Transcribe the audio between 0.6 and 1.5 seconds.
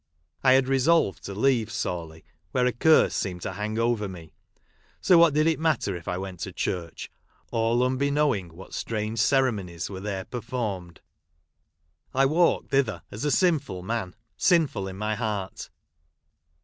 resolved to